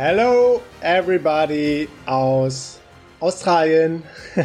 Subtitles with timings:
[0.00, 2.78] Hello everybody aus
[3.18, 4.04] Australien.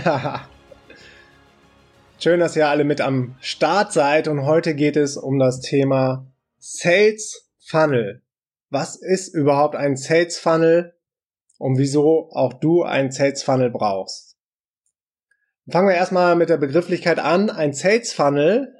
[2.17, 6.25] Schön, dass ihr alle mit am Start seid und heute geht es um das Thema
[6.57, 8.23] Sales Funnel.
[8.71, 10.95] Was ist überhaupt ein Sales Funnel
[11.59, 14.39] und wieso auch du einen Sales Funnel brauchst?
[15.69, 17.51] Fangen wir erstmal mit der Begrifflichkeit an.
[17.51, 18.73] Ein Sales Funnel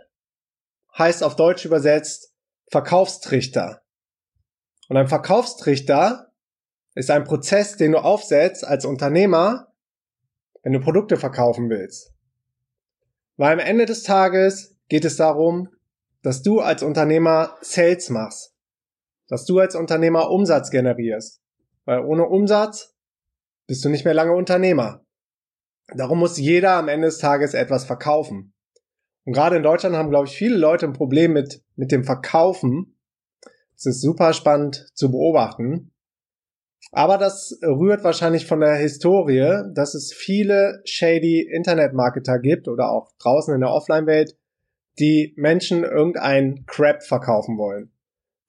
[0.97, 2.33] heißt auf Deutsch übersetzt
[2.71, 3.83] Verkaufstrichter.
[4.89, 6.32] Und ein Verkaufstrichter
[6.95, 9.73] ist ein Prozess, den du aufsetzt als Unternehmer,
[10.61, 12.13] wenn du Produkte verkaufen willst.
[13.37, 15.69] Weil am Ende des Tages geht es darum,
[16.21, 18.55] dass du als Unternehmer Sales machst.
[19.27, 21.41] Dass du als Unternehmer Umsatz generierst.
[21.85, 22.95] Weil ohne Umsatz
[23.67, 25.05] bist du nicht mehr lange Unternehmer.
[25.95, 28.53] Darum muss jeder am Ende des Tages etwas verkaufen.
[29.25, 32.97] Und gerade in Deutschland haben, glaube ich, viele Leute ein Problem mit, mit dem Verkaufen.
[33.75, 35.92] Es ist super spannend zu beobachten.
[36.91, 43.11] Aber das rührt wahrscheinlich von der Historie, dass es viele shady Internetmarketer gibt oder auch
[43.19, 44.37] draußen in der Offline-Welt,
[44.99, 47.91] die Menschen irgendein Crap verkaufen wollen.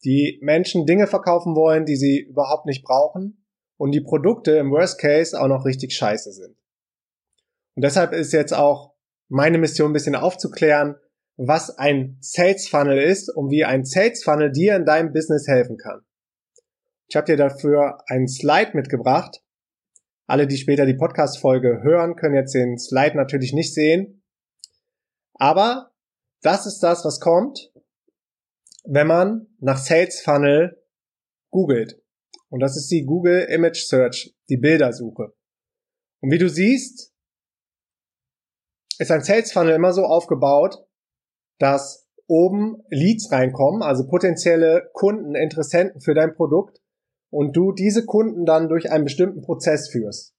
[0.04, 3.44] Die Menschen Dinge verkaufen wollen, die sie überhaupt nicht brauchen
[3.78, 6.56] und die Produkte im Worst Case auch noch richtig scheiße sind.
[7.74, 8.92] Und deshalb ist jetzt auch
[9.28, 10.96] meine Mission ein bisschen aufzuklären,
[11.36, 15.78] was ein Sales Funnel ist und wie ein Sales Funnel dir in deinem Business helfen
[15.78, 16.02] kann.
[17.08, 19.42] Ich habe dir dafür einen Slide mitgebracht.
[20.26, 24.22] Alle, die später die Podcast-Folge hören, können jetzt den Slide natürlich nicht sehen.
[25.34, 25.92] Aber
[26.42, 27.72] das ist das, was kommt,
[28.84, 30.82] wenn man nach Sales Funnel
[31.50, 32.00] googelt.
[32.48, 35.34] Und das ist die Google Image Search, die Bildersuche.
[36.20, 37.12] Und wie du siehst,
[38.98, 40.86] ist ein Sales Funnel immer so aufgebaut,
[41.58, 46.80] dass oben Leads reinkommen, also potenzielle Kunden, Interessenten für dein Produkt
[47.34, 50.34] und du diese Kunden dann durch einen bestimmten Prozess führst.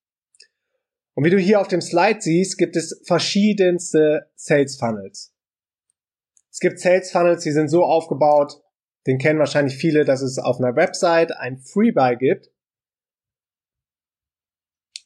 [1.13, 5.33] Und wie du hier auf dem Slide siehst, gibt es verschiedenste Sales Funnels.
[6.49, 8.61] Es gibt Sales Funnels, die sind so aufgebaut,
[9.07, 12.49] den kennen wahrscheinlich viele, dass es auf einer Website ein Freebuy gibt.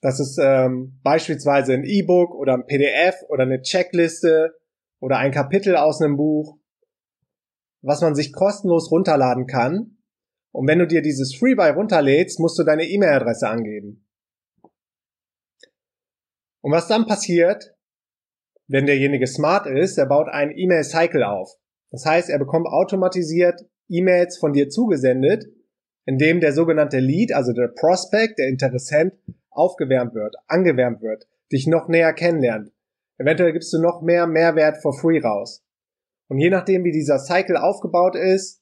[0.01, 4.55] Das ist ähm, beispielsweise ein E-Book oder ein PDF oder eine Checkliste
[4.99, 6.59] oder ein Kapitel aus einem Buch,
[7.81, 9.98] was man sich kostenlos runterladen kann
[10.51, 14.07] und wenn du dir dieses Freebuy runterlädst, musst du deine E-Mail-Adresse angeben.
[16.61, 17.75] Und was dann passiert,
[18.67, 21.55] wenn derjenige smart ist, er baut einen E-Mail-Cycle auf.
[21.91, 25.45] Das heißt, er bekommt automatisiert E-Mails von dir zugesendet,
[26.05, 29.13] indem der sogenannte Lead, also der Prospect, der Interessent,
[29.49, 32.71] aufgewärmt wird, angewärmt wird, dich noch näher kennenlernt.
[33.17, 35.65] Eventuell gibst du noch mehr Mehrwert for free raus.
[36.27, 38.58] Und je nachdem, wie dieser Cycle aufgebaut ist,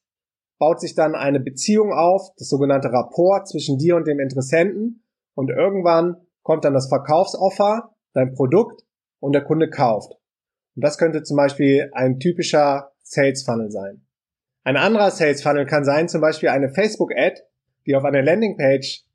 [0.60, 5.04] baut sich dann eine Beziehung auf, das sogenannte Rapport zwischen dir und dem Interessenten
[5.36, 8.84] und irgendwann kommt dann das Verkaufsoffer, dein Produkt
[9.20, 10.14] und der Kunde kauft.
[10.76, 14.06] Und das könnte zum Beispiel ein typischer Sales Funnel sein.
[14.64, 17.42] Ein anderer Sales Funnel kann sein zum Beispiel eine Facebook-Ad,
[17.86, 19.06] die auf eine Landingpage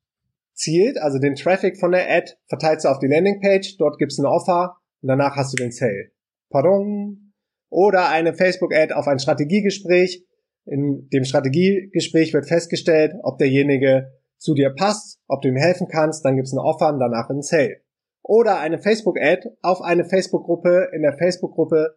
[0.54, 4.22] zielt, also den Traffic von der Ad verteilst du auf die Landingpage, dort gibst du
[4.22, 6.10] ein Offer und danach hast du den Sale.
[6.50, 7.32] Pardon.
[7.70, 10.26] Oder eine Facebook-Ad auf ein Strategiegespräch,
[10.64, 16.24] in dem Strategiegespräch wird festgestellt, ob derjenige zu dir passt, ob du ihm helfen kannst,
[16.24, 17.80] dann gibt's ein Offer und danach ein Sale.
[18.22, 20.90] Oder eine Facebook-Ad auf eine Facebook-Gruppe.
[20.92, 21.96] In der Facebook-Gruppe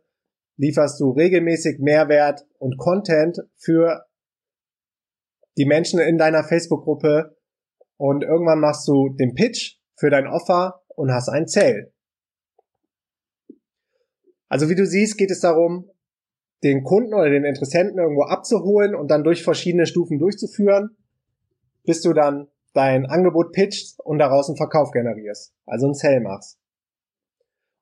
[0.58, 4.06] lieferst du regelmäßig Mehrwert und Content für
[5.58, 7.36] die Menschen in deiner Facebook-Gruppe
[7.98, 11.94] und irgendwann machst du den Pitch für dein Offer und hast ein Sale.
[14.50, 15.90] Also wie du siehst, geht es darum,
[16.64, 20.96] den Kunden oder den Interessenten irgendwo abzuholen und dann durch verschiedene Stufen durchzuführen,
[21.84, 26.58] bis du dann dein Angebot pitchst und daraus einen Verkauf generierst, also einen Sale machst.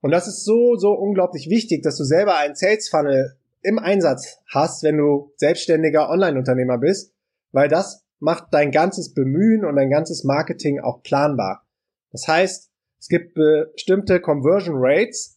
[0.02, 4.40] Und das ist so, so unglaublich wichtig, dass du selber einen Sales Funnel im Einsatz
[4.54, 7.14] hast, wenn du selbstständiger Online-Unternehmer bist,
[7.54, 11.66] weil das macht dein ganzes Bemühen und dein ganzes Marketing auch planbar.
[12.12, 15.33] Das heißt, es gibt bestimmte Conversion Rates,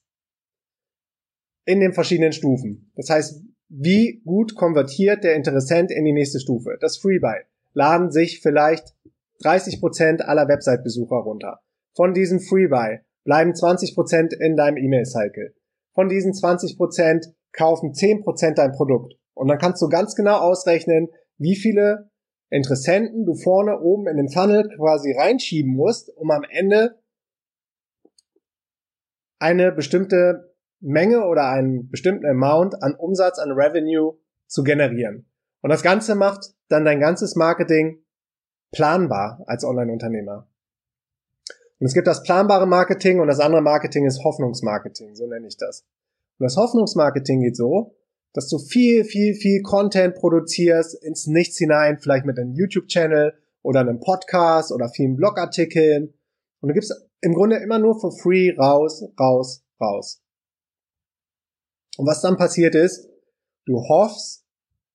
[1.66, 2.90] in den verschiedenen Stufen.
[2.96, 6.78] Das heißt, wie gut konvertiert der Interessent in die nächste Stufe?
[6.80, 7.40] Das Freebuy.
[7.74, 8.94] Laden sich vielleicht
[9.42, 11.60] 30% aller Website-Besucher runter.
[11.94, 15.54] Von diesem Freebuy bleiben 20% in deinem E-Mail-Cycle.
[15.92, 19.14] Von diesen 20% kaufen 10% dein Produkt.
[19.34, 22.10] Und dann kannst du ganz genau ausrechnen, wie viele
[22.48, 26.98] Interessenten du vorne oben in den Funnel quasi reinschieben musst, um am Ende
[29.38, 30.55] eine bestimmte
[30.86, 35.26] Menge oder einen bestimmten Amount an Umsatz, an Revenue zu generieren.
[35.60, 38.04] Und das Ganze macht dann dein ganzes Marketing
[38.72, 40.48] planbar als Online-Unternehmer.
[41.78, 45.56] Und es gibt das planbare Marketing und das andere Marketing ist Hoffnungsmarketing, so nenne ich
[45.56, 45.84] das.
[46.38, 47.96] Und das Hoffnungsmarketing geht so,
[48.32, 53.80] dass du viel, viel, viel Content produzierst ins Nichts hinein, vielleicht mit einem YouTube-Channel oder
[53.80, 56.14] einem Podcast oder vielen Blogartikeln.
[56.60, 60.22] Und du gibst im Grunde immer nur for free raus, raus, raus.
[61.96, 63.08] Und was dann passiert ist,
[63.66, 64.44] du hoffst,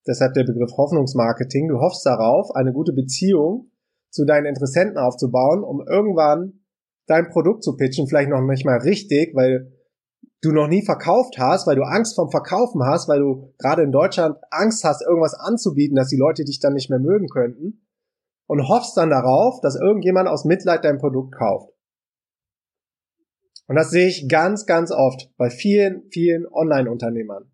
[0.07, 3.71] deshalb der Begriff Hoffnungsmarketing, du hoffst darauf, eine gute Beziehung
[4.09, 6.61] zu deinen Interessenten aufzubauen, um irgendwann
[7.07, 9.71] dein Produkt zu pitchen, vielleicht noch nicht mal richtig, weil
[10.41, 13.91] du noch nie verkauft hast, weil du Angst vom Verkaufen hast, weil du gerade in
[13.91, 17.85] Deutschland Angst hast, irgendwas anzubieten, dass die Leute dich dann nicht mehr mögen könnten
[18.47, 21.69] und hoffst dann darauf, dass irgendjemand aus Mitleid dein Produkt kauft.
[23.67, 27.51] Und das sehe ich ganz, ganz oft bei vielen, vielen Online-Unternehmern.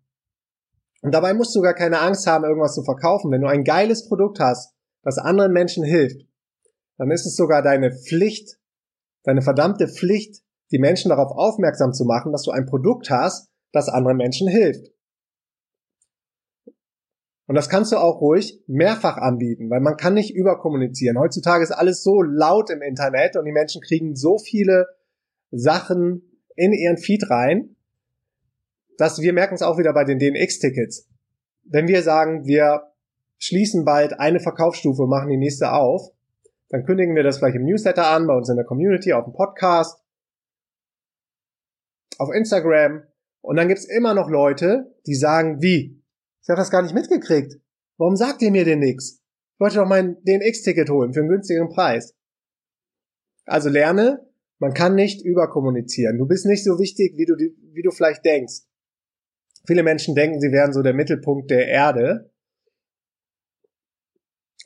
[1.02, 3.30] Und dabei musst du gar keine Angst haben, irgendwas zu verkaufen.
[3.30, 6.26] Wenn du ein geiles Produkt hast, das anderen Menschen hilft,
[6.96, 8.58] dann ist es sogar deine Pflicht,
[9.22, 13.88] deine verdammte Pflicht, die Menschen darauf aufmerksam zu machen, dass du ein Produkt hast, das
[13.88, 14.90] anderen Menschen hilft.
[17.46, 21.18] Und das kannst du auch ruhig mehrfach anbieten, weil man kann nicht überkommunizieren.
[21.18, 24.86] Heutzutage ist alles so laut im Internet und die Menschen kriegen so viele
[25.50, 26.22] Sachen
[26.56, 27.76] in ihren Feed rein,
[28.96, 31.08] dass wir merken es auch wieder bei den DNX-Tickets.
[31.64, 32.92] Wenn wir sagen, wir
[33.38, 36.10] schließen bald eine Verkaufsstufe, machen die nächste auf,
[36.70, 39.32] dann kündigen wir das vielleicht im Newsletter an, bei uns in der Community, auf dem
[39.32, 40.02] Podcast
[42.18, 43.04] auf Instagram
[43.40, 46.02] und dann gibt's immer noch Leute, die sagen, wie?
[46.42, 47.54] Ich habe das gar nicht mitgekriegt.
[47.96, 49.22] Warum sagt ihr mir denn nix?
[49.54, 52.14] Ich wollte doch mein DNX-Ticket holen für einen günstigen Preis.
[53.44, 54.27] Also lerne,
[54.58, 56.18] man kann nicht überkommunizieren.
[56.18, 58.62] Du bist nicht so wichtig, wie du, wie du vielleicht denkst.
[59.66, 62.30] Viele Menschen denken, sie wären so der Mittelpunkt der Erde.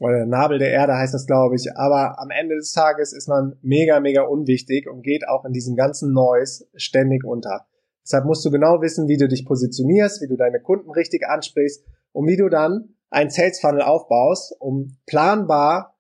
[0.00, 1.68] Oder der Nabel der Erde heißt das, glaube ich.
[1.76, 5.76] Aber am Ende des Tages ist man mega, mega unwichtig und geht auch in diesem
[5.76, 7.66] ganzen Noise ständig unter.
[8.04, 11.84] Deshalb musst du genau wissen, wie du dich positionierst, wie du deine Kunden richtig ansprichst
[12.12, 15.98] und wie du dann ein Sales Funnel aufbaust, um planbar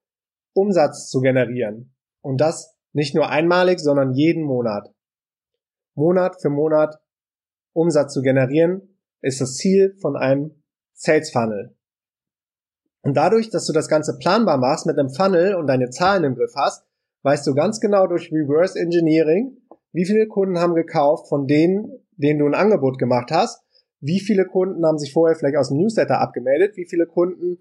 [0.54, 1.94] Umsatz zu generieren.
[2.22, 4.92] Und das nicht nur einmalig, sondern jeden Monat.
[5.94, 7.00] Monat für Monat
[7.72, 10.62] Umsatz zu generieren, ist das Ziel von einem
[10.92, 11.74] Sales Funnel.
[13.02, 16.34] Und dadurch, dass du das Ganze planbar machst mit einem Funnel und deine Zahlen im
[16.34, 16.84] Griff hast,
[17.22, 19.56] weißt du ganz genau durch Reverse Engineering,
[19.92, 23.62] wie viele Kunden haben gekauft von denen, denen du ein Angebot gemacht hast,
[24.00, 27.58] wie viele Kunden haben sich vorher vielleicht aus dem Newsletter abgemeldet, wie viele Kunden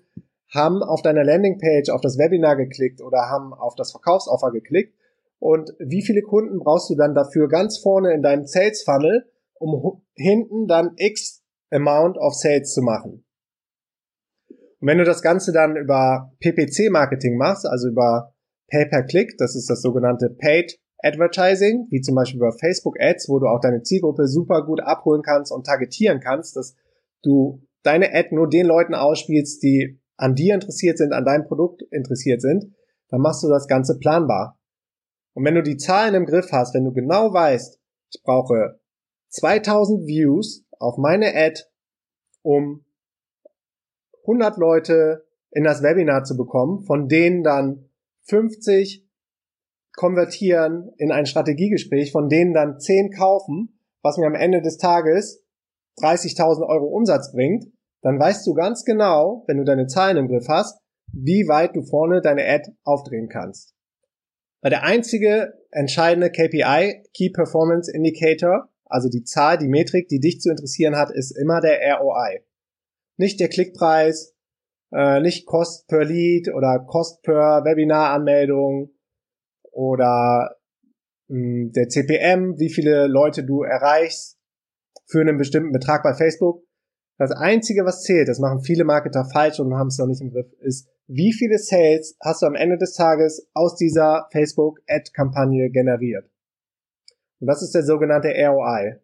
[0.54, 4.94] haben auf deiner Landingpage auf das Webinar geklickt oder haben auf das Verkaufsoffer geklickt
[5.42, 10.04] und wie viele Kunden brauchst du dann dafür ganz vorne in deinem Sales Funnel, um
[10.14, 13.26] hinten dann X Amount of Sales zu machen.
[14.50, 18.36] Und wenn du das Ganze dann über PPC-Marketing machst, also über
[18.70, 23.48] Pay-per-Click, das ist das sogenannte Paid Advertising, wie zum Beispiel über Facebook Ads, wo du
[23.48, 26.75] auch deine Zielgruppe super gut abholen kannst und targetieren kannst, dass
[27.24, 31.82] du deine Ad nur den Leuten ausspielst, die an dir interessiert sind, an deinem Produkt
[31.89, 32.75] interessiert sind,
[33.10, 34.61] dann machst du das Ganze planbar.
[35.34, 37.80] Und wenn du die Zahlen im Griff hast, wenn du genau weißt,
[38.14, 38.80] ich brauche
[39.30, 41.62] 2000 Views auf meine Ad,
[42.42, 42.86] um
[44.24, 47.90] 100 Leute in das Webinar zu bekommen, von denen dann
[48.24, 49.08] 50
[49.94, 55.44] konvertieren in ein Strategiegespräch, von denen dann 10 kaufen, was mir am Ende des Tages
[56.02, 57.66] 30.000 Euro Umsatz bringt,
[58.02, 60.82] dann weißt du ganz genau, wenn du deine Zahlen im Griff hast,
[61.14, 63.76] wie weit du vorne deine Ad aufdrehen kannst.
[64.62, 70.39] Weil der einzige entscheidende KPI, Key Performance Indicator, also die Zahl, die Metrik, die dich
[70.41, 72.41] zu interessieren hat, ist immer der ROI
[73.22, 74.36] nicht der Klickpreis,
[74.91, 78.91] äh, nicht Cost per Lead oder Cost per Webinar-Anmeldung
[79.72, 80.58] oder
[81.27, 84.38] mh, hm, der CPM, wie viele Leute du erreichst
[85.06, 86.63] für einen bestimmten Betrag bei Facebook.
[87.22, 90.32] Das Einzige, was zählt, das machen viele Marketer falsch und haben es noch nicht im
[90.32, 96.28] Griff, ist, wie viele Sales hast du am Ende des Tages aus dieser Facebook-Ad-Kampagne generiert.
[97.40, 99.00] Und das ist der sogenannte ROI.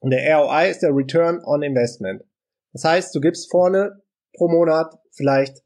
[0.00, 2.24] Und der ROI ist der Return on Investment.
[2.72, 4.02] Das heißt, du gibst vorne
[4.34, 5.62] pro Monat vielleicht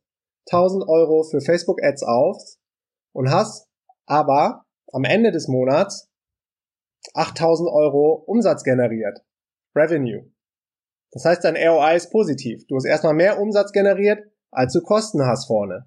[0.52, 2.36] 1000 Euro für Facebook Ads auf,
[3.12, 3.66] und hast
[4.04, 6.10] aber am Ende des Monats
[7.14, 9.24] 8000 Euro Umsatz generiert.
[9.74, 10.30] Revenue.
[11.12, 12.66] Das heißt, dein ROI ist positiv.
[12.66, 15.86] Du hast erstmal mehr Umsatz generiert, als du Kosten hast vorne.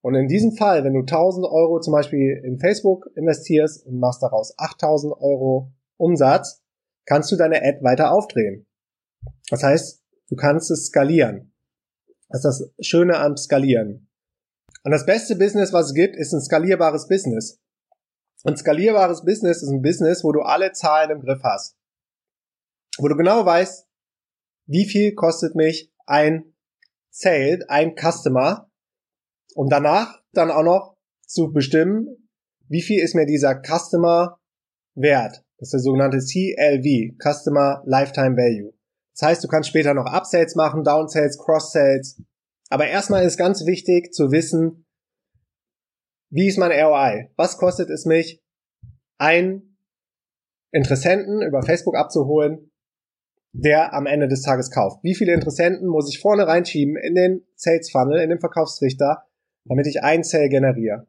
[0.00, 4.22] Und in diesem Fall, wenn du 1000 Euro zum Beispiel in Facebook investierst und machst
[4.22, 6.62] daraus 8000 Euro Umsatz,
[7.06, 8.66] kannst du deine Ad weiter aufdrehen.
[9.50, 11.52] Das heißt, du kannst es skalieren.
[12.28, 14.08] Das ist das Schöne am Skalieren.
[14.82, 17.60] Und das beste Business, was es gibt, ist ein skalierbares Business.
[18.42, 21.78] Und skalierbares Business ist ein Business, wo du alle Zahlen im Griff hast.
[22.98, 23.83] Wo du genau weißt,
[24.66, 26.54] wie viel kostet mich ein
[27.10, 28.70] Sale, ein Customer
[29.54, 32.28] um danach dann auch noch zu bestimmen,
[32.68, 34.38] wie viel ist mir dieser Customer
[34.94, 35.44] wert.
[35.58, 38.74] Das ist der sogenannte CLV, Customer Lifetime Value.
[39.12, 42.20] Das heißt, du kannst später noch Upsells machen, Downsells, Cross-Sales.
[42.68, 44.86] Aber erstmal ist ganz wichtig zu wissen,
[46.30, 47.30] wie ist mein ROI?
[47.36, 48.42] Was kostet es mich,
[49.18, 49.78] einen
[50.72, 52.72] Interessenten über Facebook abzuholen,
[53.54, 55.02] der am Ende des Tages kauft?
[55.02, 59.24] Wie viele Interessenten muss ich vorne reinschieben in den Sales Funnel, in den Verkaufstrichter,
[59.64, 61.06] damit ich ein Sale generiere.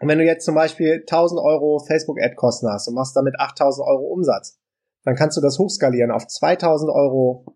[0.00, 4.12] Und wenn du jetzt zum Beispiel 1000 Euro Facebook-Ad-Kosten hast und machst damit 8000 Euro
[4.12, 4.60] Umsatz,
[5.04, 7.46] dann kannst du das hochskalieren auf 2000 Euro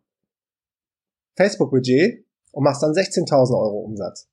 [1.37, 4.29] Facebook-Budget und machst dann 16.000 Euro Umsatz.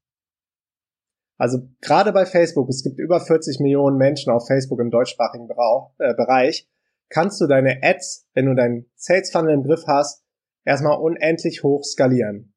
[1.38, 6.14] Also gerade bei Facebook, es gibt über 40 Millionen Menschen auf Facebook im deutschsprachigen äh,
[6.14, 6.70] Bereich,
[7.10, 10.24] kannst du deine Ads, wenn du deinen Sales Funnel im Griff hast,
[10.66, 12.54] erstmal unendlich hoch skalieren.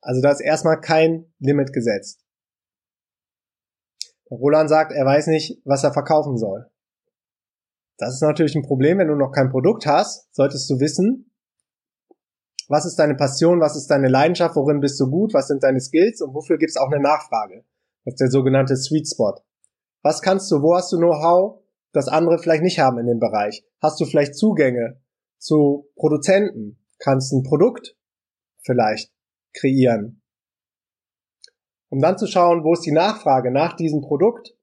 [0.00, 2.24] Also da ist erstmal kein Limit gesetzt.
[4.30, 6.70] Roland sagt, er weiß nicht, was er verkaufen soll.
[7.98, 11.30] Das ist natürlich ein Problem, wenn du noch kein Produkt hast, solltest du wissen,
[12.68, 15.80] was ist deine Passion, was ist deine Leidenschaft, worin bist du gut, was sind deine
[15.80, 17.64] Skills und wofür gibt es auch eine Nachfrage.
[18.04, 19.34] Das ist der sogenannte Sweet Spot.
[20.02, 21.63] Was kannst du, wo hast du Know-how,
[21.94, 23.64] das andere vielleicht nicht haben in dem Bereich?
[23.80, 25.00] Hast du vielleicht Zugänge
[25.38, 26.84] zu Produzenten?
[26.98, 27.96] Kannst ein Produkt
[28.62, 29.10] vielleicht
[29.54, 30.20] kreieren?
[31.94, 34.56] um dann zu schauen, wo ist die Nachfrage nach diesem Produkt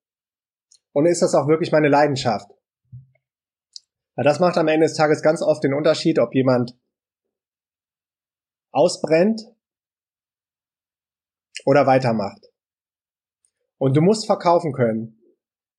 [0.92, 2.52] und ist das auch wirklich meine Leidenschaft.
[4.16, 6.78] Weil das macht am Ende des Tages ganz oft den Unterschied, ob jemand
[8.74, 9.44] ausbrennt
[11.64, 12.52] oder weitermacht.
[13.78, 15.21] Und du musst verkaufen können.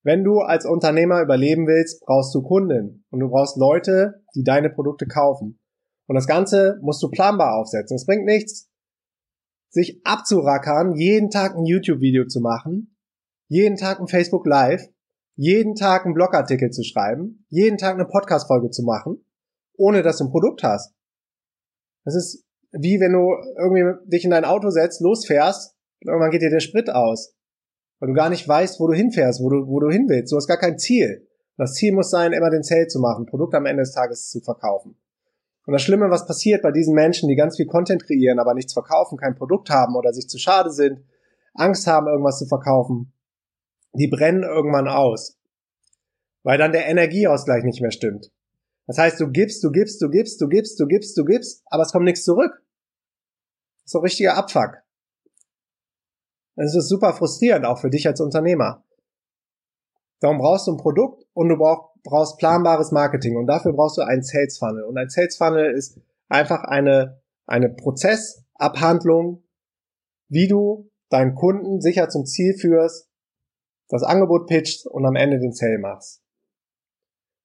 [0.03, 4.71] Wenn du als Unternehmer überleben willst, brauchst du Kunden und du brauchst Leute, die deine
[4.71, 5.61] Produkte kaufen.
[6.09, 7.95] Und das Ganze musst du planbar aufsetzen.
[7.95, 8.69] Es bringt nichts,
[9.71, 12.97] sich abzurackern, jeden Tag ein YouTube-Video zu machen,
[13.49, 14.83] jeden Tag ein Facebook Live,
[15.37, 19.25] jeden Tag einen Blogartikel zu schreiben, jeden Tag eine Podcast-Folge zu machen,
[19.77, 20.95] ohne dass du ein Produkt hast.
[22.05, 26.43] Das ist wie wenn du irgendwie dich in dein Auto setzt, losfährst und irgendwann geht
[26.43, 27.35] dir der Sprit aus.
[28.03, 30.33] Weil du gar nicht weißt, wo du hinfährst, wo du, wo du hin willst.
[30.33, 31.29] Du hast gar kein Ziel.
[31.57, 34.41] Das Ziel muss sein, immer den Sale zu machen, Produkt am Ende des Tages zu
[34.41, 34.97] verkaufen.
[35.67, 38.73] Und das Schlimme, was passiert bei diesen Menschen, die ganz viel Content kreieren, aber nichts
[38.73, 41.05] verkaufen, kein Produkt haben oder sich zu schade sind,
[41.55, 43.13] Angst haben, irgendwas zu verkaufen,
[43.93, 45.39] die brennen irgendwann aus.
[46.43, 48.33] Weil dann der Energieausgleich nicht mehr stimmt.
[48.89, 51.85] Das heißt, du gibst, du gibst, du gibst, du gibst, du gibst, du gibst, aber
[51.85, 52.51] es kommt nichts zurück.
[53.85, 54.83] Das ist ein richtiger Abfuck.
[56.57, 58.85] Das ist super frustrierend, auch für dich als Unternehmer.
[60.21, 64.03] Darum brauchst du ein Produkt und du brauchst brauchst planbares Marketing und dafür brauchst du
[64.03, 64.85] einen Sales Funnel.
[64.85, 69.43] Und ein Sales Funnel ist einfach eine, eine Prozessabhandlung,
[70.29, 73.09] wie du deinen Kunden sicher zum Ziel führst,
[73.89, 76.23] das Angebot pitcht und am Ende den Sale machst.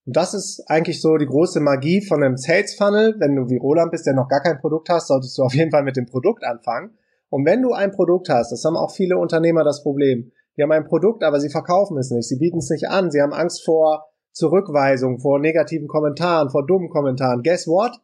[0.06, 3.16] Und das ist eigentlich so die große Magie von einem Sales Funnel.
[3.18, 5.70] Wenn du wie Roland bist, der noch gar kein Produkt hast, solltest du auf jeden
[5.70, 6.96] Fall mit dem Produkt anfangen.
[7.30, 10.32] Und wenn du ein Produkt hast, das haben auch viele Unternehmer das Problem.
[10.56, 12.28] Die haben ein Produkt, aber sie verkaufen es nicht.
[12.28, 13.10] Sie bieten es nicht an.
[13.10, 17.42] Sie haben Angst vor Zurückweisung, vor negativen Kommentaren, vor dummen Kommentaren.
[17.42, 17.96] Guess what?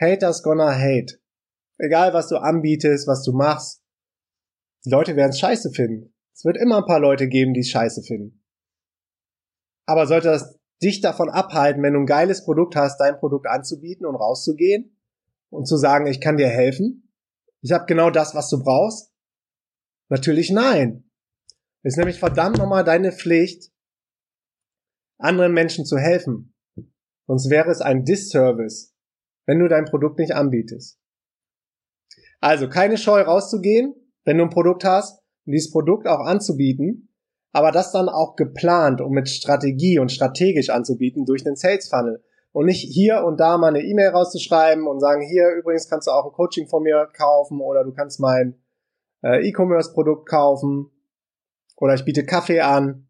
[0.00, 1.18] Haters gonna hate.
[1.78, 3.82] Egal, was du anbietest, was du machst.
[4.84, 6.14] Die Leute werden es scheiße finden.
[6.34, 8.44] Es wird immer ein paar Leute geben, die es scheiße finden.
[9.86, 14.06] Aber sollte das dich davon abhalten, wenn du ein geiles Produkt hast, dein Produkt anzubieten
[14.06, 14.98] und rauszugehen
[15.50, 17.03] und zu sagen, ich kann dir helfen?
[17.64, 19.10] Ich habe genau das, was du brauchst?
[20.10, 21.10] Natürlich nein.
[21.82, 23.72] Es ist nämlich verdammt nochmal deine Pflicht,
[25.18, 26.54] anderen Menschen zu helfen.
[27.26, 28.94] Sonst wäre es ein Disservice,
[29.46, 31.00] wenn du dein Produkt nicht anbietest.
[32.38, 33.94] Also keine Scheu rauszugehen,
[34.24, 37.14] wenn du ein Produkt hast und dieses Produkt auch anzubieten,
[37.52, 42.22] aber das dann auch geplant und mit Strategie und strategisch anzubieten durch den Sales Funnel
[42.54, 46.12] und nicht hier und da mal eine E-Mail rauszuschreiben und sagen, hier übrigens kannst du
[46.12, 48.62] auch ein Coaching von mir kaufen oder du kannst mein
[49.24, 50.88] äh, E-Commerce Produkt kaufen
[51.76, 53.08] oder ich biete Kaffee an.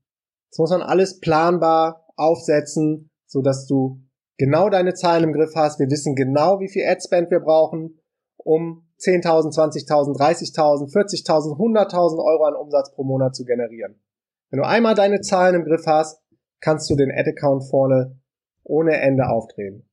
[0.51, 4.01] Das muss man alles planbar aufsetzen, so dass du
[4.39, 5.79] genau deine Zahlen im Griff hast.
[5.79, 8.01] Wir wissen genau, wie viel Adspend wir brauchen,
[8.39, 14.01] um 10.000, 20.000, 30.000, 40.000, 100.000 Euro an Umsatz pro Monat zu generieren.
[14.49, 16.23] Wenn du einmal deine Zahlen im Griff hast,
[16.61, 18.19] kannst du den Ad-Account vorne
[18.65, 19.89] ohne Ende aufdrehen.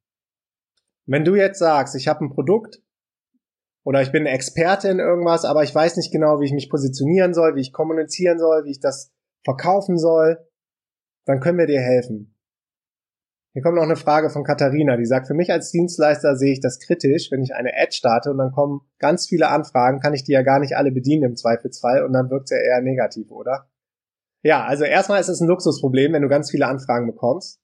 [1.06, 2.82] Wenn du jetzt sagst, ich habe ein Produkt
[3.84, 7.34] oder ich bin Experte in irgendwas, aber ich weiß nicht genau, wie ich mich positionieren
[7.34, 9.12] soll, wie ich kommunizieren soll, wie ich das
[9.44, 10.38] verkaufen soll,
[11.26, 12.36] dann können wir dir helfen.
[13.54, 16.62] Hier kommt noch eine Frage von Katharina, die sagt, für mich als Dienstleister sehe ich
[16.62, 20.24] das kritisch, wenn ich eine Ad starte und dann kommen ganz viele Anfragen, kann ich
[20.24, 23.30] die ja gar nicht alle bedienen im Zweifelsfall und dann wirkt es ja eher negativ,
[23.30, 23.70] oder?
[24.42, 27.61] Ja, also erstmal ist es ein Luxusproblem, wenn du ganz viele Anfragen bekommst.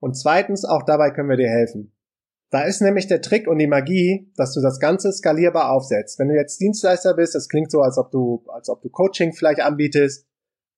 [0.00, 1.92] Und zweitens, auch dabei können wir dir helfen.
[2.50, 6.18] Da ist nämlich der Trick und die Magie, dass du das Ganze skalierbar aufsetzt.
[6.18, 9.32] Wenn du jetzt Dienstleister bist, das klingt so, als ob du, als ob du Coaching
[9.32, 10.26] vielleicht anbietest,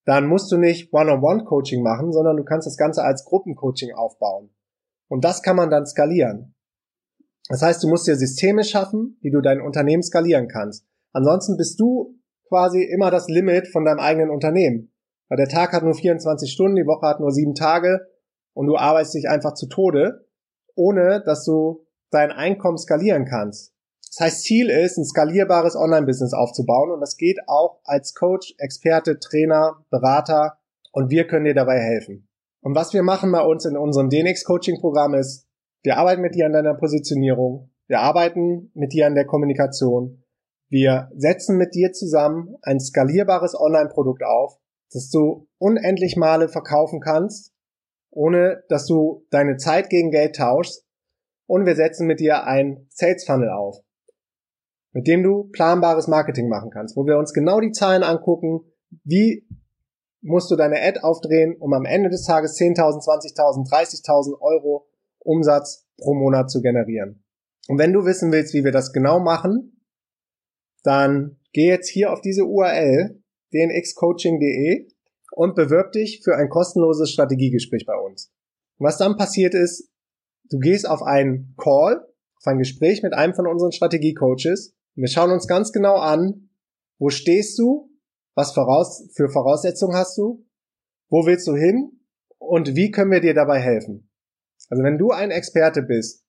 [0.07, 4.51] dann musst du nicht One-on-One-Coaching machen, sondern du kannst das Ganze als Gruppencoaching aufbauen.
[5.09, 6.55] Und das kann man dann skalieren.
[7.49, 10.87] Das heißt, du musst dir Systeme schaffen, wie du dein Unternehmen skalieren kannst.
[11.13, 14.93] Ansonsten bist du quasi immer das Limit von deinem eigenen Unternehmen.
[15.29, 18.01] Weil der Tag hat nur 24 Stunden, die Woche hat nur sieben Tage
[18.59, 20.27] und du arbeitest dich einfach zu Tode,
[20.75, 23.73] ohne dass du dein Einkommen skalieren kannst.
[24.09, 26.91] Das heißt, Ziel ist, ein skalierbares Online-Business aufzubauen.
[26.91, 30.59] Und das geht auch als Coach, Experte, Trainer, Berater.
[30.91, 32.27] Und wir können dir dabei helfen.
[32.61, 35.47] Und was wir machen bei uns in unserem DNX Coaching Programm ist,
[35.85, 40.25] wir arbeiten mit dir an deiner Positionierung, wir arbeiten mit dir an der Kommunikation,
[40.69, 44.59] wir setzen mit dir zusammen ein skalierbares Online-Produkt auf,
[44.93, 47.55] das du unendlich Male verkaufen kannst,
[48.19, 50.85] ohne dass du deine Zeit gegen Geld tauschst
[51.47, 53.83] und wir setzen mit dir ein Sales Funnel auf
[54.93, 58.61] mit dem du planbares Marketing machen kannst, wo wir uns genau die Zahlen angucken,
[59.05, 59.47] wie
[60.21, 64.89] musst du deine Ad aufdrehen, um am Ende des Tages 10.000, 20.000, 30.000 Euro
[65.21, 67.23] Umsatz pro Monat zu generieren.
[67.69, 69.85] Und wenn du wissen willst, wie wir das genau machen,
[70.83, 74.89] dann geh jetzt hier auf diese URL dnxcoaching.de
[75.39, 78.33] und bewirb dich für ein kostenloses Strategiegespräch bei uns.
[78.79, 79.91] Und was dann passiert ist,
[80.51, 82.05] du gehst auf einen Call,
[82.37, 86.51] auf ein Gespräch mit einem von unseren Strategiecoaches wir schauen uns ganz genau an,
[86.99, 87.89] wo stehst du,
[88.35, 90.45] was voraus für Voraussetzungen hast du,
[91.09, 92.01] wo willst du hin
[92.39, 94.11] und wie können wir dir dabei helfen.
[94.69, 96.25] Also wenn du ein Experte bist,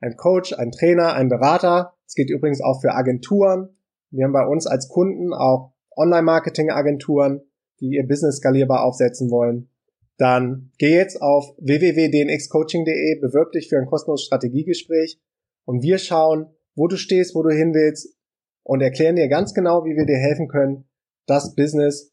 [0.00, 3.76] ein Coach, ein Trainer, ein Berater, es geht übrigens auch für Agenturen.
[4.10, 7.40] Wir haben bei uns als Kunden auch Online-Marketing-Agenturen,
[7.84, 9.68] die ihr Business skalierbar aufsetzen wollen.
[10.16, 15.20] Dann geh jetzt auf www.dnxcoaching.de, bewirb dich für ein kostenloses Strategiegespräch
[15.66, 18.16] und wir schauen, wo du stehst, wo du hin willst
[18.62, 20.88] und erklären dir ganz genau, wie wir dir helfen können,
[21.26, 22.12] das Business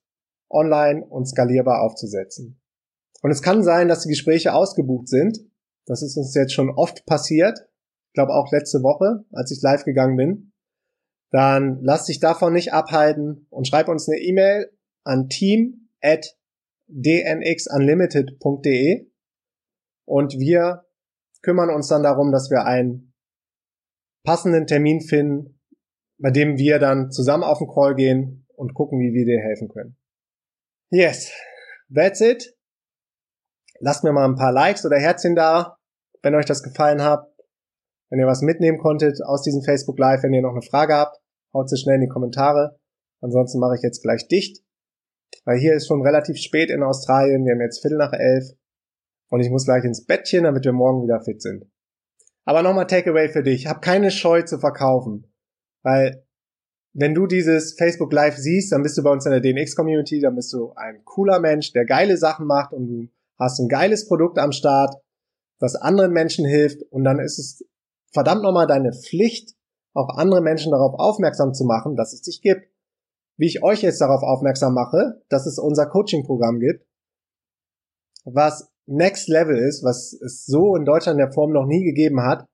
[0.49, 2.59] online und skalierbar aufzusetzen.
[3.21, 5.39] Und es kann sein, dass die Gespräche ausgebucht sind.
[5.85, 7.59] Das ist uns jetzt schon oft passiert.
[8.07, 10.51] Ich glaube auch letzte Woche, als ich live gegangen bin.
[11.29, 14.69] Dann lass dich davon nicht abhalten und schreib uns eine E-Mail
[15.03, 16.25] an team at
[16.87, 19.11] dnxunlimited.de
[20.05, 20.85] und wir
[21.41, 23.13] kümmern uns dann darum, dass wir ein
[24.23, 25.59] passenden Termin finden,
[26.17, 29.69] bei dem wir dann zusammen auf den Call gehen und gucken, wie wir dir helfen
[29.69, 29.97] können.
[30.91, 31.31] Yes,
[31.93, 32.55] that's it.
[33.79, 35.77] Lasst mir mal ein paar Likes oder Herzchen da,
[36.21, 37.27] wenn euch das gefallen hat.
[38.09, 41.17] Wenn ihr was mitnehmen konntet aus diesem Facebook Live, wenn ihr noch eine Frage habt,
[41.53, 42.77] haut sie schnell in die Kommentare.
[43.21, 44.61] Ansonsten mache ich jetzt gleich dicht,
[45.45, 47.45] weil hier ist schon relativ spät in Australien.
[47.45, 48.45] Wir haben jetzt Viertel nach elf
[49.29, 51.65] und ich muss gleich ins Bettchen, damit wir morgen wieder fit sind.
[52.45, 53.67] Aber nochmal Takeaway für dich.
[53.67, 55.31] Hab keine Scheu zu verkaufen.
[55.83, 56.25] Weil,
[56.93, 60.19] wenn du dieses Facebook Live siehst, dann bist du bei uns in der DNX Community,
[60.19, 63.07] dann bist du ein cooler Mensch, der geile Sachen macht und du
[63.39, 64.95] hast ein geiles Produkt am Start,
[65.59, 67.65] das anderen Menschen hilft und dann ist es
[68.11, 69.55] verdammt nochmal deine Pflicht,
[69.93, 72.67] auch andere Menschen darauf aufmerksam zu machen, dass es dich gibt.
[73.41, 76.85] Wie ich euch jetzt darauf aufmerksam mache, dass es unser Coaching-Programm gibt,
[78.23, 82.21] was Next Level ist, was es so in Deutschland in der Form noch nie gegeben
[82.21, 82.45] hat,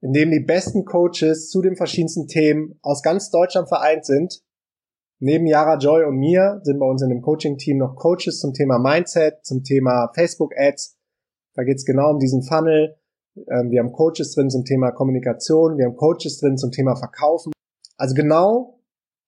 [0.00, 4.40] in dem die besten Coaches zu den verschiedensten Themen aus ganz Deutschland vereint sind.
[5.20, 8.78] Neben Yara Joy und mir sind bei uns in dem Coaching-Team noch Coaches zum Thema
[8.78, 10.96] Mindset, zum Thema Facebook-Ads.
[11.54, 12.96] Da geht es genau um diesen Funnel.
[13.36, 17.52] Ähm, wir haben Coaches drin zum Thema Kommunikation, wir haben Coaches drin zum Thema Verkaufen.
[17.98, 18.73] Also genau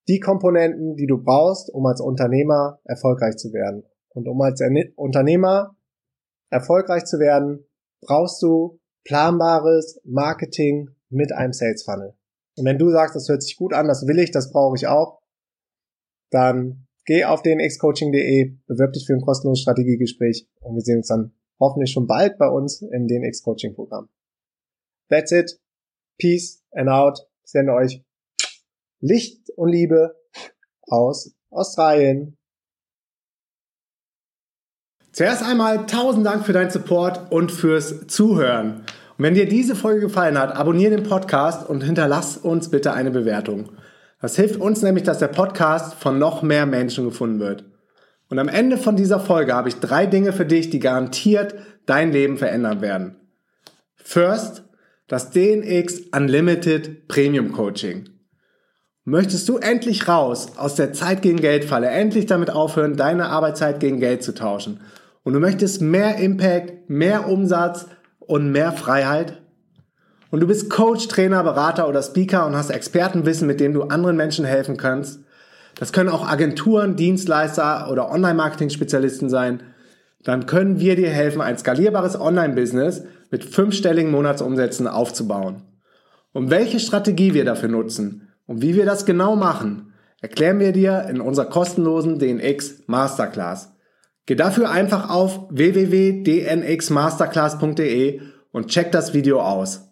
[0.07, 3.83] die Komponenten, die du brauchst, um als Unternehmer erfolgreich zu werden.
[4.09, 4.61] Und um als
[4.95, 5.75] Unternehmer
[6.49, 7.65] erfolgreich zu werden,
[8.01, 12.13] brauchst du planbares Marketing mit einem Sales Funnel.
[12.57, 14.87] Und wenn du sagst, das hört sich gut an, das will ich, das brauche ich
[14.87, 15.21] auch,
[16.31, 21.31] dann Geh auf dnxcoaching.de, bewirb dich für ein kostenloses Strategiegespräch und wir sehen uns dann
[21.57, 24.09] hoffentlich schon bald bei uns im DNX Coaching Programm.
[25.09, 25.57] That's it.
[26.19, 27.25] Peace and out.
[27.45, 28.03] Ich sende euch
[28.99, 30.15] Licht und Liebe
[30.87, 32.37] aus Australien.
[35.11, 38.83] Zuerst einmal tausend Dank für deinen Support und fürs Zuhören.
[39.17, 43.11] Und wenn dir diese Folge gefallen hat, abonniere den Podcast und hinterlass uns bitte eine
[43.11, 43.71] Bewertung.
[44.21, 47.65] Das hilft uns nämlich, dass der Podcast von noch mehr Menschen gefunden wird.
[48.29, 51.55] Und am Ende von dieser Folge habe ich drei Dinge für dich, die garantiert
[51.85, 53.15] dein Leben verändern werden.
[53.95, 54.65] First,
[55.07, 58.16] das DNX Unlimited Premium Coaching.
[59.09, 63.79] Möchtest du endlich raus aus der Zeit gegen Geld Falle, endlich damit aufhören, deine Arbeitszeit
[63.79, 64.81] gegen Geld zu tauschen?
[65.23, 67.85] Und du möchtest mehr Impact, mehr Umsatz
[68.19, 69.41] und mehr Freiheit?
[70.29, 74.17] Und du bist Coach, Trainer, Berater oder Speaker und hast Expertenwissen, mit dem du anderen
[74.17, 75.21] Menschen helfen kannst?
[75.75, 79.63] Das können auch Agenturen, Dienstleister oder Online-Marketing-Spezialisten sein.
[80.25, 85.61] Dann können wir dir helfen, ein skalierbares Online-Business mit fünfstelligen Monatsumsätzen aufzubauen.
[86.33, 91.05] Und welche Strategie wir dafür nutzen, und wie wir das genau machen, erklären wir dir
[91.09, 93.75] in unserer kostenlosen DNX Masterclass.
[94.25, 99.87] Geh dafür einfach auf www.dnxmasterclass.de und check das Video aus.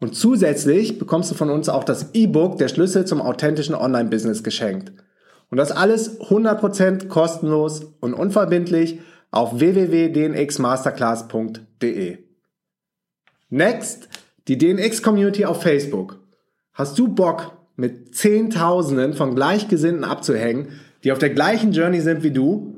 [0.00, 4.94] Und zusätzlich bekommst du von uns auch das E-Book Der Schlüssel zum authentischen Online-Business geschenkt.
[5.50, 12.18] Und das alles 100% kostenlos und unverbindlich auf www.dnxmasterclass.de.
[13.50, 14.08] Next,
[14.48, 16.18] die DNX Community auf Facebook.
[16.72, 20.68] Hast du Bock, mit Zehntausenden von Gleichgesinnten abzuhängen,
[21.02, 22.76] die auf der gleichen Journey sind wie du,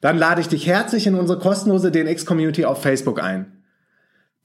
[0.00, 3.52] dann lade ich dich herzlich in unsere kostenlose DNX-Community auf Facebook ein.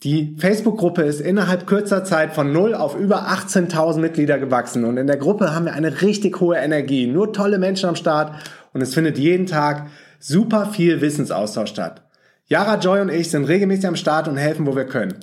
[0.03, 5.05] Die Facebook-Gruppe ist innerhalb kürzer Zeit von 0 auf über 18.000 Mitglieder gewachsen und in
[5.05, 8.33] der Gruppe haben wir eine richtig hohe Energie, nur tolle Menschen am Start
[8.73, 9.87] und es findet jeden Tag
[10.19, 12.01] super viel Wissensaustausch statt.
[12.47, 15.13] Yara Joy und ich sind regelmäßig am Start und helfen, wo wir können.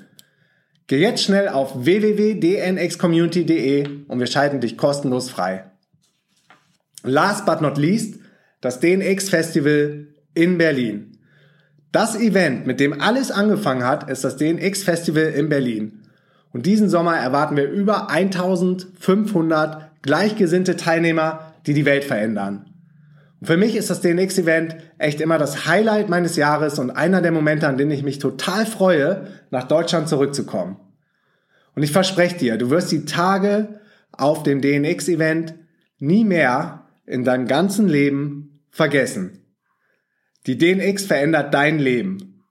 [0.89, 5.65] Geh jetzt schnell auf www.dnxcommunity.de und wir schalten dich kostenlos frei.
[7.03, 8.21] Last but not least,
[8.63, 11.19] das DNX Festival in Berlin.
[11.93, 16.05] Das Event, mit dem alles angefangen hat, ist das DNX Festival in Berlin.
[16.55, 22.68] Und diesen Sommer erwarten wir über 1500 gleichgesinnte Teilnehmer, die die Welt verändern.
[23.43, 27.69] Für mich ist das DNX-Event echt immer das Highlight meines Jahres und einer der Momente,
[27.69, 30.77] an denen ich mich total freue, nach Deutschland zurückzukommen.
[31.77, 35.55] Und ich verspreche dir, du wirst die Tage auf dem DNX-Event
[35.99, 39.45] nie mehr in deinem ganzen Leben vergessen.
[40.47, 42.43] Die DNX verändert dein Leben.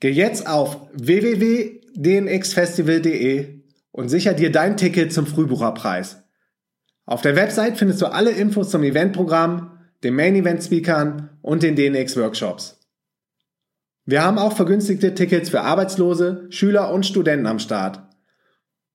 [0.00, 3.60] Geh jetzt auf www.dnxfestival.de
[3.92, 6.24] und sicher dir dein Ticket zum Frühbucherpreis.
[7.06, 9.73] Auf der Website findest du alle Infos zum Eventprogramm,
[10.04, 12.78] den Main Event Speakern und den DNX Workshops.
[14.04, 18.02] Wir haben auch vergünstigte Tickets für Arbeitslose, Schüler und Studenten am Start.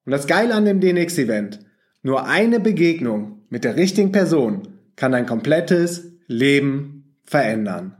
[0.06, 1.60] Und das Geile an dem DNX Event,
[2.04, 7.98] nur eine Begegnung mit der richtigen Person kann dein komplettes Leben verändern.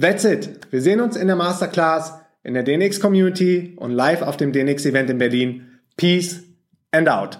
[0.00, 0.60] That's it.
[0.70, 4.86] Wir sehen uns in der Masterclass, in der DNX Community und live auf dem DNX
[4.86, 5.80] Event in Berlin.
[5.96, 6.42] Peace
[6.90, 7.38] and out.